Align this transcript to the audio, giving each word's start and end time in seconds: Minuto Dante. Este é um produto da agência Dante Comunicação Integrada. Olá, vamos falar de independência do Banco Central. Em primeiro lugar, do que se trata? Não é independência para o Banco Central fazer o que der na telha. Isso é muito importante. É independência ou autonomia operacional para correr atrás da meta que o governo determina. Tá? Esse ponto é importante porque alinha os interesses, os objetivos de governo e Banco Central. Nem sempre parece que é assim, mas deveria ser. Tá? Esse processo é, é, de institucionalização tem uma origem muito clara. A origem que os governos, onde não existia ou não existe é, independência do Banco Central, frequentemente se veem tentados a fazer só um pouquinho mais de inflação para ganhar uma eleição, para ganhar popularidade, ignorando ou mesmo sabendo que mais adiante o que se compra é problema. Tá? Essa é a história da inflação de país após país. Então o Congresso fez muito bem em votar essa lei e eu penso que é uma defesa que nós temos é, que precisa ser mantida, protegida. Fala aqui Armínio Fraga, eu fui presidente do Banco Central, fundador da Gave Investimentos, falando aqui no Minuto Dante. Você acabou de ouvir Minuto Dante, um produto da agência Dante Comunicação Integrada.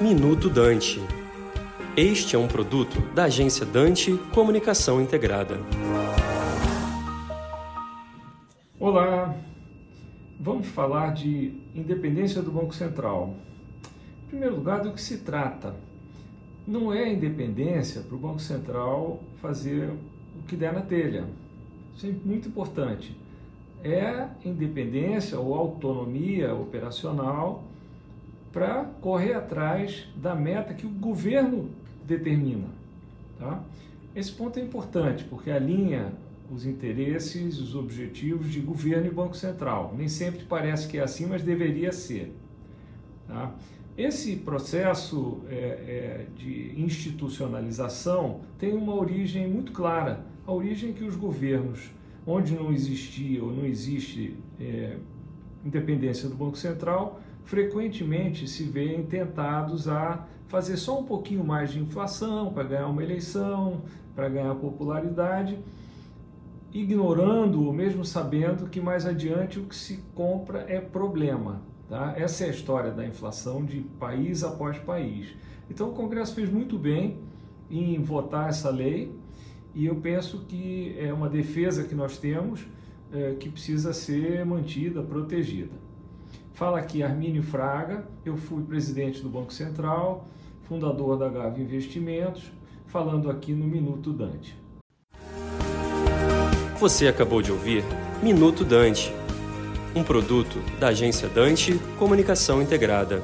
Minuto 0.00 0.48
Dante. 0.48 0.98
Este 1.94 2.34
é 2.34 2.38
um 2.38 2.48
produto 2.48 2.98
da 3.14 3.24
agência 3.24 3.66
Dante 3.66 4.16
Comunicação 4.32 4.98
Integrada. 4.98 5.60
Olá, 8.78 9.36
vamos 10.40 10.68
falar 10.68 11.12
de 11.12 11.52
independência 11.74 12.40
do 12.40 12.50
Banco 12.50 12.74
Central. 12.74 13.34
Em 14.24 14.28
primeiro 14.28 14.56
lugar, 14.56 14.80
do 14.80 14.90
que 14.90 15.02
se 15.02 15.18
trata? 15.18 15.76
Não 16.66 16.90
é 16.90 17.12
independência 17.12 18.00
para 18.00 18.16
o 18.16 18.18
Banco 18.18 18.40
Central 18.40 19.20
fazer 19.42 19.90
o 20.34 20.42
que 20.48 20.56
der 20.56 20.72
na 20.72 20.80
telha. 20.80 21.26
Isso 21.94 22.06
é 22.06 22.14
muito 22.24 22.48
importante. 22.48 23.14
É 23.84 24.28
independência 24.46 25.38
ou 25.38 25.54
autonomia 25.54 26.54
operacional 26.54 27.64
para 28.52 28.84
correr 29.00 29.34
atrás 29.34 30.08
da 30.16 30.34
meta 30.34 30.74
que 30.74 30.86
o 30.86 30.90
governo 30.90 31.70
determina. 32.04 32.66
Tá? 33.38 33.62
Esse 34.14 34.32
ponto 34.32 34.58
é 34.58 34.62
importante 34.62 35.24
porque 35.24 35.50
alinha 35.50 36.12
os 36.50 36.66
interesses, 36.66 37.60
os 37.60 37.76
objetivos 37.76 38.50
de 38.50 38.60
governo 38.60 39.06
e 39.06 39.10
Banco 39.10 39.36
Central. 39.36 39.94
Nem 39.96 40.08
sempre 40.08 40.44
parece 40.44 40.88
que 40.88 40.98
é 40.98 41.02
assim, 41.02 41.26
mas 41.26 41.42
deveria 41.42 41.92
ser. 41.92 42.34
Tá? 43.28 43.54
Esse 43.96 44.34
processo 44.36 45.42
é, 45.48 45.54
é, 45.54 46.26
de 46.36 46.74
institucionalização 46.76 48.40
tem 48.58 48.72
uma 48.72 48.94
origem 48.94 49.46
muito 49.46 49.72
clara. 49.72 50.24
A 50.46 50.52
origem 50.52 50.92
que 50.92 51.04
os 51.04 51.14
governos, 51.14 51.90
onde 52.26 52.54
não 52.54 52.72
existia 52.72 53.42
ou 53.44 53.52
não 53.52 53.64
existe 53.64 54.34
é, 54.58 54.96
independência 55.64 56.28
do 56.28 56.34
Banco 56.34 56.56
Central, 56.56 57.20
frequentemente 57.44 58.46
se 58.48 58.64
veem 58.64 59.04
tentados 59.04 59.88
a 59.88 60.26
fazer 60.48 60.76
só 60.76 60.98
um 60.98 61.04
pouquinho 61.04 61.44
mais 61.44 61.70
de 61.70 61.78
inflação 61.78 62.52
para 62.52 62.64
ganhar 62.64 62.88
uma 62.88 63.02
eleição, 63.02 63.82
para 64.14 64.28
ganhar 64.28 64.54
popularidade, 64.56 65.58
ignorando 66.72 67.64
ou 67.64 67.72
mesmo 67.72 68.04
sabendo 68.04 68.68
que 68.68 68.80
mais 68.80 69.06
adiante 69.06 69.58
o 69.58 69.64
que 69.64 69.74
se 69.74 70.02
compra 70.14 70.64
é 70.68 70.80
problema. 70.80 71.62
Tá? 71.88 72.14
Essa 72.16 72.44
é 72.44 72.46
a 72.48 72.50
história 72.50 72.90
da 72.90 73.06
inflação 73.06 73.64
de 73.64 73.80
país 73.98 74.44
após 74.44 74.78
país. 74.78 75.34
Então 75.68 75.90
o 75.90 75.92
Congresso 75.92 76.34
fez 76.34 76.50
muito 76.50 76.78
bem 76.78 77.18
em 77.70 78.00
votar 78.02 78.48
essa 78.48 78.70
lei 78.70 79.12
e 79.74 79.86
eu 79.86 79.96
penso 79.96 80.44
que 80.48 80.96
é 80.98 81.12
uma 81.12 81.28
defesa 81.28 81.84
que 81.84 81.94
nós 81.94 82.18
temos 82.18 82.66
é, 83.12 83.34
que 83.34 83.48
precisa 83.48 83.92
ser 83.92 84.44
mantida, 84.44 85.02
protegida. 85.02 85.89
Fala 86.60 86.78
aqui 86.78 87.02
Armínio 87.02 87.42
Fraga, 87.42 88.04
eu 88.22 88.36
fui 88.36 88.62
presidente 88.62 89.22
do 89.22 89.30
Banco 89.30 89.50
Central, 89.50 90.28
fundador 90.68 91.16
da 91.16 91.26
Gave 91.26 91.62
Investimentos, 91.62 92.52
falando 92.86 93.30
aqui 93.30 93.54
no 93.54 93.66
Minuto 93.66 94.12
Dante. 94.12 94.54
Você 96.78 97.08
acabou 97.08 97.40
de 97.40 97.50
ouvir 97.50 97.82
Minuto 98.22 98.62
Dante, 98.62 99.10
um 99.96 100.04
produto 100.04 100.58
da 100.78 100.88
agência 100.88 101.30
Dante 101.30 101.80
Comunicação 101.98 102.60
Integrada. 102.60 103.22